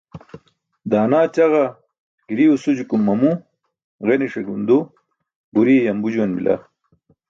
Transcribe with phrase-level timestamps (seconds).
[0.89, 1.65] Daana ćaġa
[2.27, 3.31] giriw sujukum mamu,
[4.07, 4.77] ġeniśe gundu,
[5.53, 6.55] buriye yambu juwan bila.